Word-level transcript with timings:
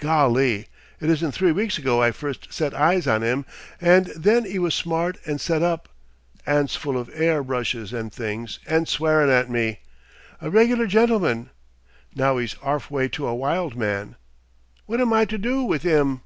Golly! 0.00 0.66
it 0.98 1.08
isn't 1.08 1.30
three 1.30 1.52
weeks 1.52 1.78
ago 1.78 2.02
I 2.02 2.10
first 2.10 2.52
set 2.52 2.74
eyes 2.74 3.06
on 3.06 3.22
'im, 3.22 3.46
and 3.80 4.06
then 4.06 4.44
'e 4.44 4.58
was 4.58 4.74
smart 4.74 5.18
and 5.24 5.40
set 5.40 5.62
up 5.62 5.88
'ands 6.44 6.74
full 6.74 6.98
of 6.98 7.08
'air 7.14 7.44
brushes 7.44 7.92
and 7.92 8.12
things, 8.12 8.58
and 8.66 8.88
swearin' 8.88 9.30
at 9.30 9.48
me. 9.48 9.82
A 10.40 10.50
regular 10.50 10.88
gentleman! 10.88 11.50
Now 12.12 12.40
'e's 12.40 12.56
'arfway 12.60 13.06
to 13.12 13.28
a 13.28 13.36
wild 13.36 13.76
man. 13.76 14.16
What 14.86 15.00
am 15.00 15.12
I 15.12 15.26
to 15.26 15.38
do 15.38 15.62
with 15.62 15.84
'im? 15.84 16.22